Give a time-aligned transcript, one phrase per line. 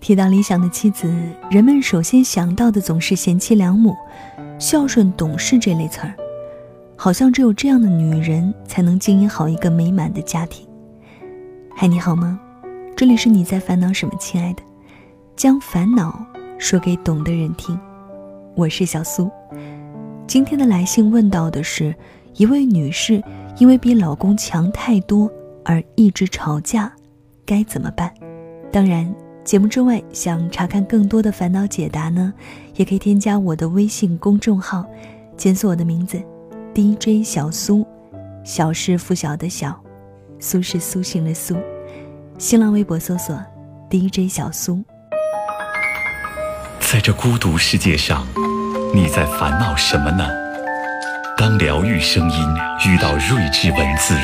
[0.00, 1.12] 提到理想的妻子，
[1.50, 3.94] 人们首先想到的总是贤妻良母、
[4.58, 6.14] 孝顺懂事这类词儿，
[6.96, 10.66] 好像只有这样的女人才能经营好一个美满的家庭。
[11.76, 12.40] 嗨，你好吗？
[12.96, 14.62] 这里是你在烦恼什么，亲爱的？
[15.36, 16.18] 将烦恼
[16.58, 17.78] 说给懂的人听。
[18.56, 19.30] 我是小苏。
[20.26, 21.94] 今天的来信问到的是
[22.34, 23.22] 一位女士，
[23.58, 25.30] 因为比老公强太多
[25.64, 26.92] 而一直吵架，
[27.44, 28.12] 该怎么办？
[28.72, 29.12] 当然。
[29.42, 32.32] 节目之外，想查看更多的烦恼解答呢，
[32.76, 34.84] 也可以添加我的微信公众号，
[35.34, 36.22] 检索我的名字
[36.74, 37.84] ，DJ 小苏，
[38.44, 39.74] 小是拂晓的小，
[40.38, 41.56] 苏是苏醒的苏。
[42.38, 43.34] 新浪微博搜索
[43.88, 44.84] DJ 小苏。
[46.78, 48.26] 在这孤独世界上，
[48.94, 50.28] 你在烦恼什么呢？
[51.36, 52.48] 当疗愈声音
[52.86, 54.14] 遇到睿智文字，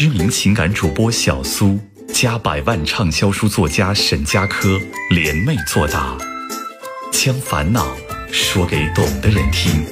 [0.00, 1.78] 知名情感主播小苏。
[2.08, 4.78] 加百万畅销书作家沈佳柯
[5.10, 6.16] 联袂作答，
[7.12, 7.86] 将烦恼
[8.32, 9.84] 说给懂的人听。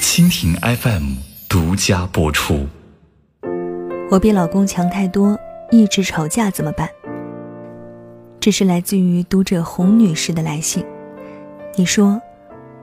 [0.00, 1.14] 蜻蜓 FM
[1.48, 2.68] 独家播出。
[4.08, 5.36] 我比老公强太多，
[5.72, 6.88] 一直吵架怎么办？
[8.38, 10.86] 这是来自于读者洪女士的来信。
[11.74, 12.22] 你说，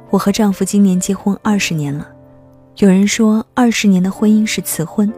[0.10, 2.11] 我和丈夫今年结婚二十年了，
[2.82, 5.14] 有人说二十年的婚姻是辞婚。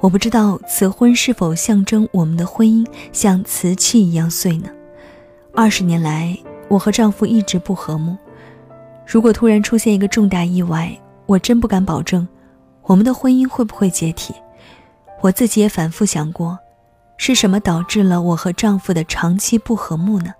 [0.00, 4.70] 我不知道此婚是否象征我们的婚姻像瓷器一样碎呢？
[5.54, 6.34] 二十年来，
[6.66, 8.16] 我和丈夫一直不和睦。
[9.06, 12.26] 如果突然出现一个重大意外，我真不敢保证
[12.84, 14.34] 我们的婚姻会不会解体。
[15.20, 16.58] 我自己也反复想过，
[17.18, 20.32] 是什么导致了我和丈夫的长期不和睦呢？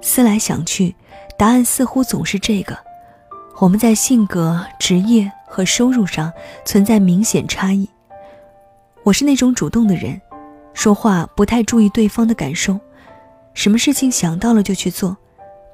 [0.00, 0.94] 思来想去，
[1.36, 2.78] 答案似乎总是这个：
[3.58, 6.32] 我们在性格、职业和收入上
[6.64, 7.88] 存在明显差异。
[9.02, 10.20] 我是那种主动的人，
[10.72, 12.78] 说话不太注意对方的感受，
[13.52, 15.16] 什么事情想到了就去做，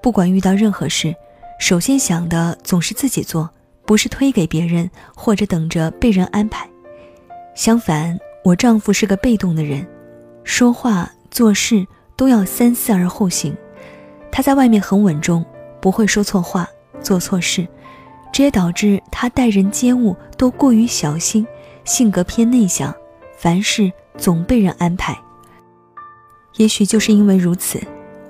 [0.03, 1.15] 不管遇到任何事，
[1.61, 3.51] 首先想的总是自己做，
[3.85, 6.67] 不是推给别人或者等着被人安排。
[7.55, 9.87] 相反，我丈夫是个被动的人，
[10.43, 11.87] 说话做事
[12.17, 13.55] 都要三思而后行。
[14.31, 15.45] 他在外面很稳重，
[15.81, 16.69] 不会说错话、
[17.01, 17.67] 做错事，
[18.37, 21.47] 这也导致他待人接物都过于小心，
[21.87, 22.95] 性格偏内向。
[23.39, 25.19] 凡事总被人安排。
[26.59, 27.81] 也许就是因为如此，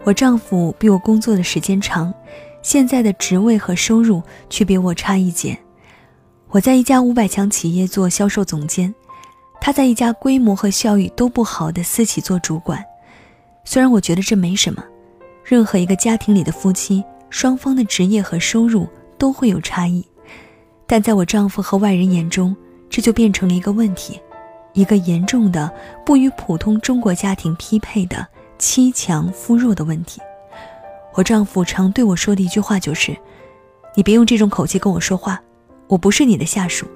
[0.04, 2.14] 我丈夫比我工作的时间长，
[2.62, 5.58] 现在的职位和收入却比我差一截。
[6.50, 8.94] 我在一家五百强企业做销售总监，
[9.60, 12.80] 他在一家规模和效益都不好的私企做主管。
[13.64, 14.84] 虽然我觉得这没什么，
[15.42, 18.86] 任何一个家庭里的夫妻，双方的职业和收入
[19.19, 20.04] 都会有差异，
[20.87, 22.56] 但在我丈夫和外人眼中，
[22.88, 24.21] 这就变成了一个问题。
[24.72, 25.72] 一个严重的
[26.04, 28.27] 不与普通中国家庭匹配的
[28.59, 30.21] 妻强夫弱的问题。
[31.15, 33.16] 我丈夫常对我说的一句话就是
[33.97, 35.41] ：“你别用这种口气跟我说话，
[35.87, 36.87] 我不是你的下属。”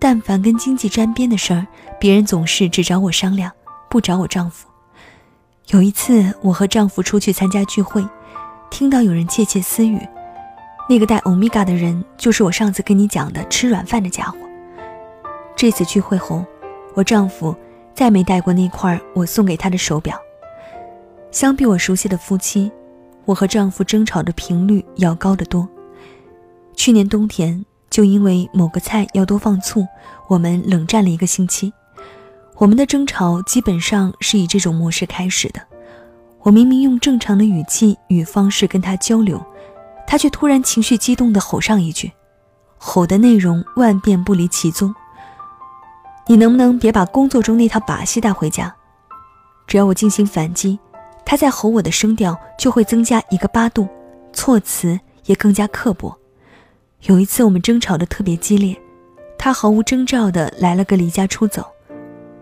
[0.00, 1.66] 但凡跟经济沾边的事儿，
[2.00, 3.52] 别人总是只找我商量，
[3.90, 4.66] 不找我丈夫。
[5.66, 8.02] 有一次，我和丈夫出去参加聚会，
[8.70, 10.00] 听到有人窃窃私语
[10.90, 14.36] ：“那个带欧米伽的人，就是我上次跟你讲的吃软饭的家伙。”
[15.54, 16.44] 这次聚会后。
[16.94, 17.54] 我丈夫
[17.94, 20.18] 再没戴过那块我送给他的手表。
[21.30, 22.68] 相比我熟悉的夫妻，
[23.24, 25.68] 我和丈夫争吵的频率要高得多。
[26.74, 29.86] 去年冬天，就因为某个菜要多放醋，
[30.26, 31.72] 我们冷战了一个星期。
[32.56, 35.62] 我们的争吵基本上是以这种模式开始的。
[36.40, 39.40] 我明明用正常的语气与方式跟他交流，
[40.10, 42.10] 他却突然情绪激动地吼上一句，
[42.78, 44.92] 吼的内容万变不离其宗。
[46.26, 48.74] 你能不能别把工作中那套把戏带回家？
[49.68, 50.76] 只要我进行反击，
[51.24, 53.88] 他在吼我的声调就会增加一个八度，
[54.32, 56.18] 措辞也更加刻薄。
[57.02, 58.76] 有一次我们争吵得特别激烈，
[59.38, 61.64] 他毫无征兆地来了个离家出走，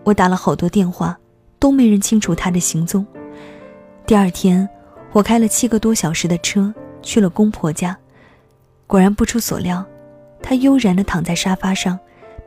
[0.03, 1.15] 我打了好多电话，
[1.59, 3.05] 都没人清楚他的行踪。
[4.07, 4.67] 第二天，
[5.11, 7.97] 我开了七个多小时的车去了公婆家，
[8.87, 9.85] 果然不出所料，
[10.41, 11.97] 他悠然地躺在沙发上。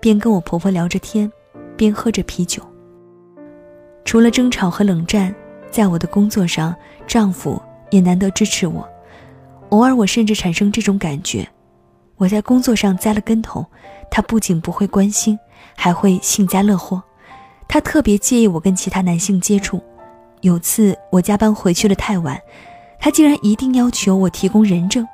[0.00, 1.30] 边跟我婆婆聊着天，
[1.76, 2.60] 边喝着啤酒。
[4.04, 5.32] 除了争吵和冷战，
[5.70, 6.74] 在我的工作上，
[7.06, 8.84] 丈夫也难得支持我。
[9.68, 11.48] 偶尔，我甚至产生这种感觉：
[12.16, 13.64] 我在工作上栽了跟头，
[14.10, 15.38] 他不仅不会关心，
[15.76, 17.00] 还会幸灾乐祸。
[17.68, 19.80] 他特别介意我跟其他男性接触。
[20.40, 22.36] 有次我加班回去的太晚，
[23.04, 25.04] 他竟然一定要求我提供人证，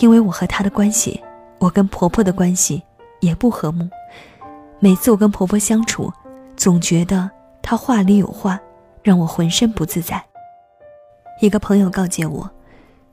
[0.00, 1.22] 因为我和他的关系，
[1.58, 2.82] 我跟婆婆的关系
[3.20, 3.86] 也不和睦。
[4.78, 6.10] 每次我跟婆婆相处，
[6.56, 7.30] 总觉得
[7.60, 8.58] 她话里有话，
[9.02, 10.24] 让我浑身不自在。
[11.42, 12.50] 一个朋友告诫我，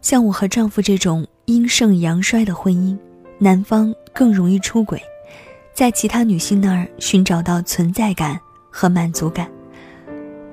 [0.02, 2.98] 像我和丈夫这种阴盛阳衰的婚姻，
[3.38, 5.04] 男方更容易出轨，
[5.74, 8.40] 在其他女性那儿寻找到存在感
[8.72, 9.52] 和满足感。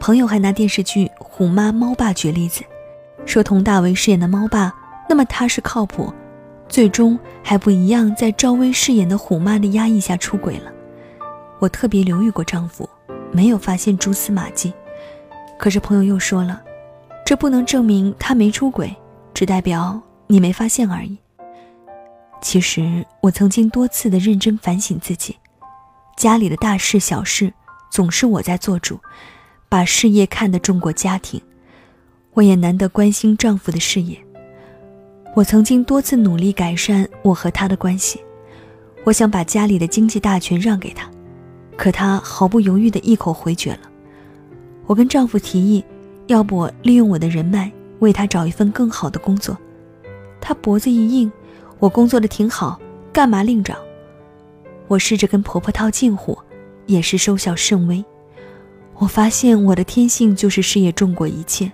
[0.00, 2.64] 朋友还拿电视剧《虎妈猫爸》举例子，
[3.26, 4.72] 说佟大为饰演的猫爸，
[5.08, 6.12] 那么踏实靠谱，
[6.68, 10.70] 最终还不一样，在赵薇饰演的虎妈的压抑下出轨了。
[11.58, 12.88] 我特别留意过丈夫，
[13.32, 14.72] 没有发现蛛丝马迹。
[15.58, 16.62] 可是朋友又说了，
[17.24, 18.94] 这不能证明他没出轨，
[19.32, 21.16] 只代表你没发现而已。
[22.42, 25.36] 其实我曾经多次的认真反省自己，
[26.16, 27.52] 家里的大事小事
[27.90, 29.00] 总是我在做主。
[29.66, 31.40] 把事业看得重过家庭，
[32.34, 34.18] 我也难得关心丈夫的事业。
[35.34, 38.20] 我曾经多次努力改善我和他的关系，
[39.04, 41.10] 我想把家里的经济大权让给他，
[41.76, 43.80] 可他毫不犹豫地一口回绝了。
[44.86, 45.84] 我跟丈夫提议，
[46.26, 49.56] 要不利用我的人脉为他找一份更好的工作，
[50.40, 51.32] 他脖子一硬，
[51.78, 52.80] 我工作的挺好，
[53.12, 53.76] 干嘛另找？
[54.86, 56.38] 我试着跟婆婆套近乎，
[56.86, 58.04] 也是收效甚微。
[58.96, 61.72] 我发现我的天性就是事业重过一切，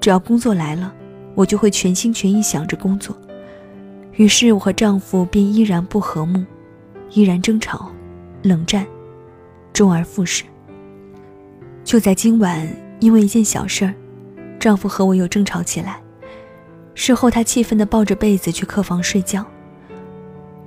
[0.00, 0.94] 只要工作来了，
[1.34, 3.16] 我就会全心全意想着工作。
[4.14, 6.44] 于是我和丈夫便依然不和睦，
[7.10, 7.90] 依然争吵、
[8.42, 8.86] 冷战，
[9.72, 10.44] 周而复始。
[11.84, 12.68] 就在今晚，
[13.00, 13.94] 因为一件小事儿，
[14.58, 16.00] 丈夫和我又争吵起来。
[16.94, 19.46] 事后，他气愤地抱着被子去客房睡觉。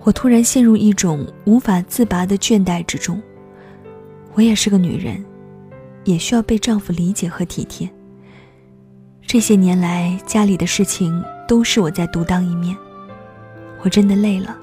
[0.03, 3.21] 我突然陷入一种无法自拔的倦怠之中。
[4.33, 5.23] 我也是个女人。
[6.03, 7.87] 也需要被丈夫理解和体贴。
[9.31, 12.75] 这些年来，家里的事情都是我在独当一面，
[13.81, 14.57] 我真的累了。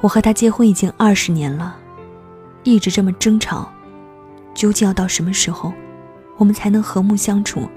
[0.00, 1.76] 我和他结婚已经二十年了，
[2.62, 3.70] 一直这么争吵，
[4.54, 5.74] 究竟要到什么时候，
[6.38, 7.68] 我们才能和睦相处，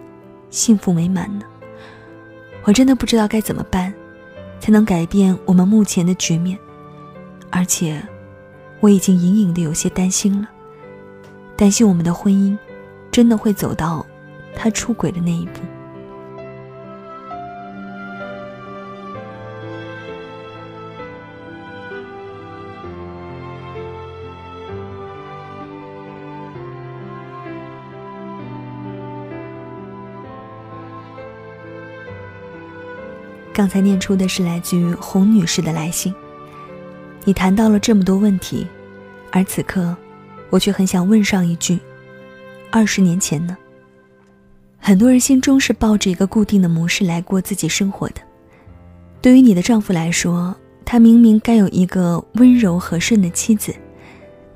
[0.49, 1.43] 幸福美满呢？
[2.63, 3.93] 我真的不知道该怎么办，
[4.61, 6.57] 才能改变我们目前的局面，
[7.49, 8.01] 而且，
[8.79, 10.47] 我已经隐隐的有些担心了。
[11.57, 12.57] 担心我们的婚姻，
[13.11, 14.05] 真的会走到
[14.55, 15.59] 他出轨的那一步。
[33.55, 36.13] 刚才念出的是来自于洪女士的来信。
[37.23, 38.67] 你谈到了这么多问题，
[39.31, 39.95] 而此刻。
[40.49, 41.79] 我却很想问上一句：
[42.69, 43.57] 二十年前呢？
[44.85, 48.15] 很多人心中是抱着一个固定的模式来过自己生活的。
[49.21, 50.53] 对于你的丈夫来说，
[50.83, 53.73] 他明明该有一个温柔和顺的妻子，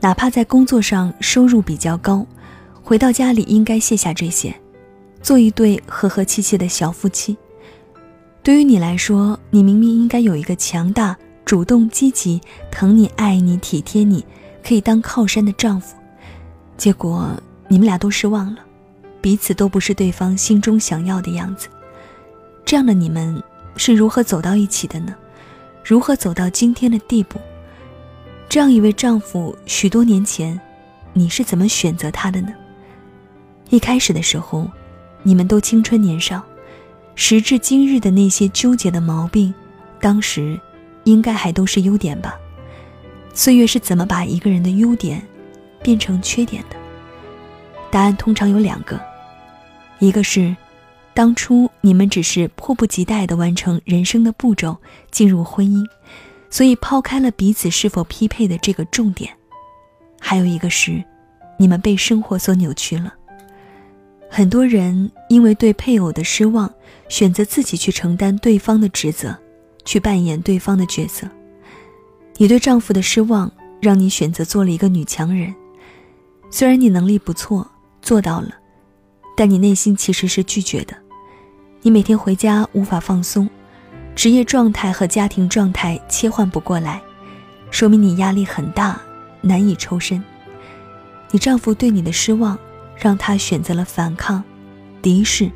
[0.02, 2.28] 哪怕在工作上收入比较高，
[2.84, 4.54] 回到家里应该卸下这些，
[5.22, 7.38] 做一对和和气气的小夫妻。
[8.44, 11.16] 对于你来说，你明明应该有一个强大、
[11.46, 14.26] 主动、积极、疼你、爱你、体贴你。
[14.62, 15.96] 可以当靠山的丈夫，
[16.76, 17.30] 结果
[17.70, 18.60] 你们俩都失望了，
[19.22, 21.68] 彼此都不是对方心中想要的样子。
[22.66, 23.42] 这样的你们
[23.76, 25.16] 是如何走到一起的呢？
[25.84, 27.40] 如何走到今天的地步？
[28.50, 30.60] 这样一位丈夫，许多年前，
[31.14, 32.54] 你是怎么选择他的呢？
[33.70, 34.70] 一开始的时候，
[35.24, 36.42] 你们都青春年少，
[37.16, 39.54] 时至今日的那些纠结的毛病，
[40.00, 40.60] 当时
[41.04, 42.38] 应该还都是优点吧。
[43.34, 45.22] 岁月是怎么把一个人的优点
[45.84, 46.76] 变成缺点的？
[47.90, 49.00] 答案通常有两个，
[50.00, 50.56] 一个是
[51.14, 54.78] 当初你们只是迫不及待地完成人生的步骤，
[55.10, 55.84] 进入婚姻，
[56.50, 59.32] 所以抛开了彼此是否匹配的这个重点；
[60.20, 61.04] 还有一个是
[61.58, 63.14] 你们被生活所扭曲了。
[64.30, 66.72] 很多人因为对配偶的失望，
[67.10, 69.36] 选择自己去承担对方的职责，
[69.86, 71.28] 去扮演对方的角色。
[72.36, 73.52] 你对丈夫的失望，
[73.82, 75.56] 让你选择做了一个女强人。
[76.52, 77.68] 虽然你能力不错，
[78.02, 78.50] 做到了，
[79.38, 80.98] 但你内心其实是拒绝的。
[81.82, 83.48] 你每天回家无法放松，
[84.16, 87.02] 职业状态和家庭状态切换不过来，
[87.72, 89.00] 说明你压力很大，
[89.42, 90.22] 难以抽身。
[91.32, 92.58] 你丈夫对你的失望，
[92.98, 94.44] 让他选择了反抗、
[95.02, 95.50] 敌视、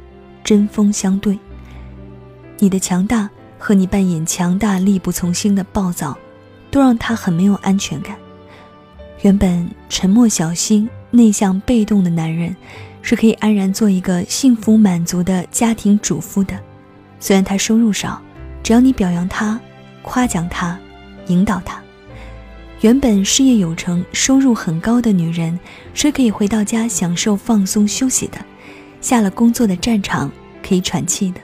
[0.43, 1.37] 针锋相对。
[2.59, 6.15] 你的强大和你扮演强大、力不从心的暴躁。
[6.71, 8.15] 都让他很没有安全感。
[9.23, 12.55] 原本沉默、小心、内向、被动的男人，
[13.01, 16.57] 是可以安然做一个幸福满足的家庭主妇的。
[17.19, 18.21] 虽然他收入少，
[18.63, 19.59] 只要你表扬他、
[20.01, 20.79] 夸奖他、
[21.27, 21.81] 引导他，
[22.81, 25.59] 原本事业有成、收入很高的女人，
[25.93, 28.39] 是可以回到家享受放松休息的；
[29.01, 30.31] 下了工作的战场，
[30.67, 31.39] 可以喘气的。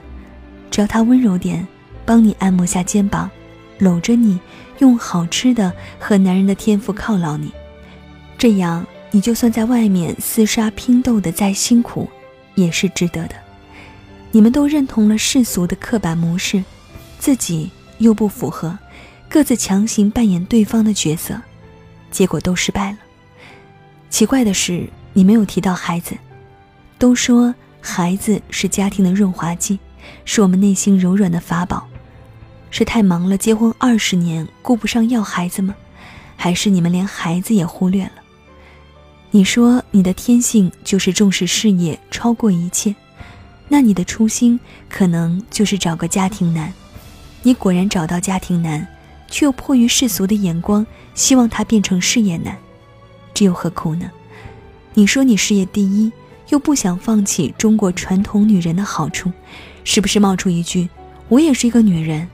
[0.70, 1.66] 只要她温柔点，
[2.04, 3.30] 帮你按摩下肩膀，
[3.78, 4.40] 搂着你，
[4.78, 7.52] 用好吃的和男人的天赋犒劳你，
[8.36, 12.08] 这样你就算在外面厮杀拼斗的再辛苦，
[12.54, 13.34] 也是值得的。
[14.30, 16.62] 你们都认同了世俗的刻板模式，
[17.18, 18.78] 自己又不符合。
[19.30, 21.40] 各自强行扮演对方的角色，
[22.10, 22.98] 结果都失败了。
[24.10, 26.16] 奇怪的是，你没有提到孩子。
[26.98, 29.78] 都说孩子是家庭的润滑剂，
[30.24, 31.86] 是我们内心柔软的法宝。
[32.70, 35.74] 是太忙了，结婚二十年顾不上要孩子吗？
[36.36, 38.12] 还是你们连孩子也忽略了？
[39.30, 42.94] 你说你的天性就是重视事业超过一切，
[43.68, 44.58] 那你的初心
[44.88, 46.72] 可能就是找个家庭男。
[47.42, 48.86] 你果然找到家庭男。
[49.30, 52.56] 却又迫于世俗的眼光，希望他变成事业男，
[53.34, 54.10] 这又何苦呢？
[54.94, 56.10] 你说你事业第一，
[56.48, 59.30] 又不想放弃中国传统女人的好处，
[59.84, 60.88] 是不是冒出一句
[61.28, 62.26] “我也是一个女人，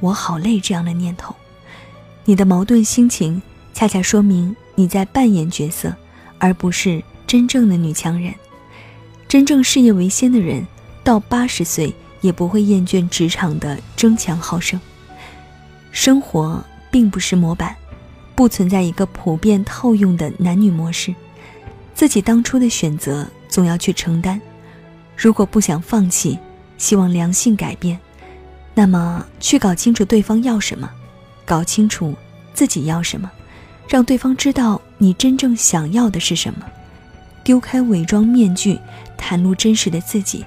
[0.00, 1.32] 我好累”这样的念头？
[2.24, 3.40] 你的矛盾心情，
[3.72, 5.94] 恰恰说明你在扮演角色，
[6.40, 8.34] 而不是真正的女强人。
[9.28, 10.66] 真正事业为先的人，
[11.04, 14.80] 到八十岁也不会厌倦职场的争强好胜。
[15.92, 17.76] 生活并不是模板，
[18.34, 21.14] 不存在一个普遍套用的男女模式。
[21.94, 24.40] 自己当初的选择总要去承担。
[25.16, 26.38] 如果不想放弃，
[26.78, 27.98] 希望良性改变，
[28.74, 30.90] 那么去搞清楚对方要什么，
[31.44, 32.14] 搞清楚
[32.54, 33.30] 自己要什么，
[33.86, 36.66] 让对方知道你真正想要的是什么，
[37.42, 38.78] 丢开伪装面具，
[39.16, 40.44] 袒露真实的自己，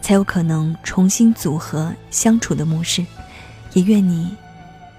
[0.00, 3.06] 才有可能重新组合相处的模式。
[3.74, 4.34] 也愿你。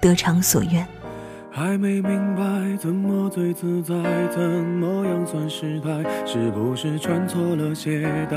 [0.00, 0.86] 得偿所愿。
[1.50, 2.42] 还没明白
[2.78, 3.94] 怎么最自在，
[4.32, 6.02] 怎么样算失态？
[6.26, 8.36] 是不是穿错了鞋带？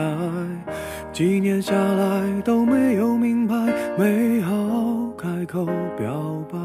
[1.11, 3.55] 几年下来都没有明白，
[3.97, 4.53] 没好
[5.17, 5.65] 开口
[5.97, 6.57] 表白。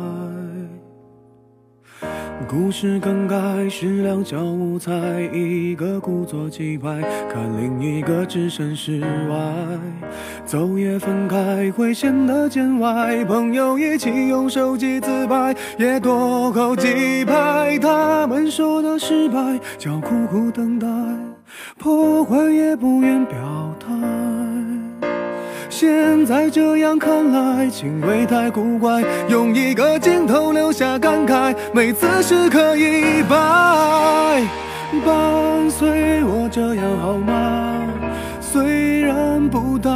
[2.49, 3.37] 故事更改
[3.69, 4.93] 是两小无猜，
[5.33, 7.01] 一个故作气派，
[7.33, 9.37] 看另一个置身事外。
[10.45, 17.79] 走也分开会显得见外，朋友一起用手机自拍，也多扣几拍。
[17.79, 20.87] 他们说的失败叫苦苦等待，
[21.79, 23.37] 破坏也不愿表
[23.79, 23.93] 态。
[25.73, 34.43] 现在这样看来，情味太古怪，用一个镜头留下感慨，每次时刻一百。
[35.03, 37.81] 伴随我这样好吗？
[38.39, 39.91] 虽然不大，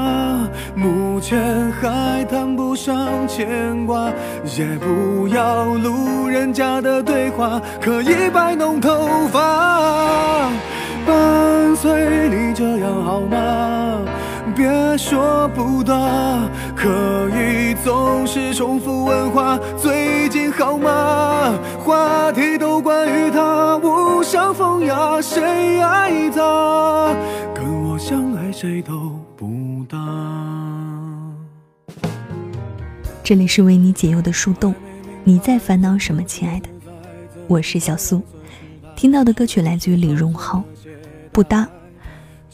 [0.74, 4.10] 目前还谈不上牵挂，
[4.56, 10.48] 也不要路人甲的对话，可以摆弄头发。
[11.06, 14.00] 伴随你这样好吗？
[14.56, 19.60] 别说不大，可以总是重复问话。
[19.76, 21.54] 最近好吗？
[21.78, 27.14] 话题都关于他，无伤风雅，谁爱他？
[27.54, 29.98] 跟我相爱谁都不搭。
[33.22, 34.74] 这里是为你解忧的树洞，
[35.22, 36.68] 你在烦恼什么，亲爱的？
[37.46, 38.22] 我是小苏，
[38.96, 40.60] 听到的歌曲来自于李荣浩，
[41.30, 41.62] 《不搭》。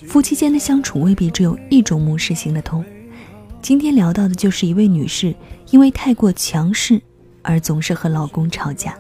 [0.07, 2.85] 夫妻间的相处未必只有一种模式行得通。
[3.61, 5.35] 今天聊到的就是一位女士，
[5.71, 7.01] 因为太过强势
[7.43, 8.95] 而总是和老公吵架。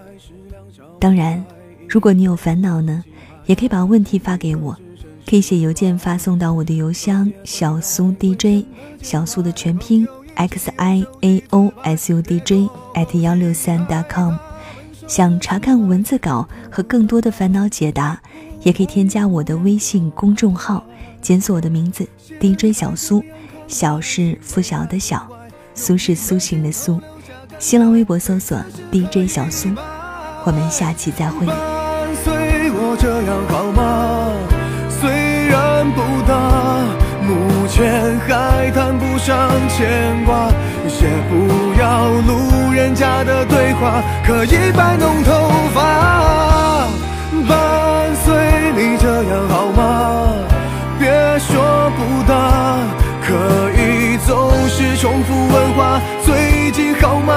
[0.99, 1.44] 当然，
[1.88, 3.02] 如果你有烦恼呢，
[3.47, 4.76] 也可以把问题发给我，
[5.28, 8.64] 可以写邮件发送到我的邮箱小苏 DJ
[9.02, 14.35] 小苏的全拼 x i a o s u d j at 幺六三 .com。
[15.09, 18.23] 想查看文字稿和更多的烦恼解答，
[18.62, 20.85] 也可以添加我的微信公众号。
[21.21, 22.09] 检索我的名字
[22.40, 23.23] DJ 小苏，
[23.69, 25.26] 小是拂晓的小，
[25.75, 27.00] 苏是苏醒的苏。
[27.59, 28.59] 新浪微博搜索
[28.90, 29.69] DJ 小苏，
[30.45, 31.47] 我们下期再会。
[32.25, 34.33] 随我这样好吗？
[35.00, 35.09] 虽
[35.47, 36.83] 然不大，
[37.23, 40.50] 目前还谈不上牵挂，
[41.00, 45.31] 也不要路人甲的对话，可以摆弄头
[45.73, 46.88] 发。
[47.49, 48.35] 伴随
[48.77, 50.35] 你这样好吗？
[50.99, 52.79] 别说不答，
[53.27, 56.01] 可以总是重复问话。
[56.25, 57.33] 最近好吗？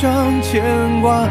[0.00, 0.62] 上牵
[1.00, 1.22] 挂，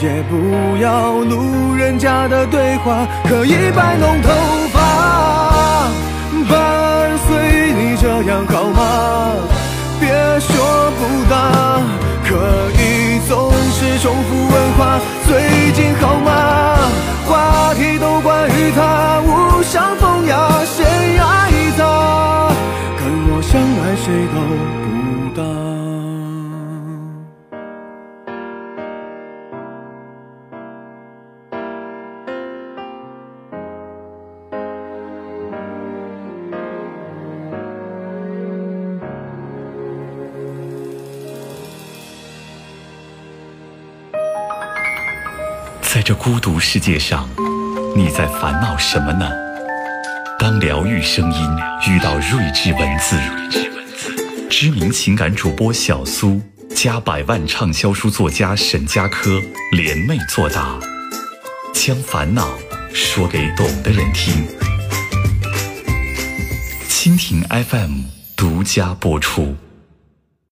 [0.00, 4.30] 也不要路人甲的对话，可以摆弄头
[4.72, 5.88] 发，
[6.48, 9.01] 伴随你这样好吗？
[45.94, 47.28] 在这孤独世界上，
[47.94, 49.30] 你在烦恼什么呢？
[50.38, 51.50] 当疗愈声音
[51.86, 53.20] 遇到睿智文字，
[54.48, 56.40] 知名情感主播小苏
[56.74, 59.38] 加百万畅销书作家沈佳柯
[59.72, 60.80] 联袂作答，
[61.74, 62.48] 将烦恼
[62.94, 64.48] 说给懂的人听。
[66.88, 69.54] 蜻蜓 FM 独家播出。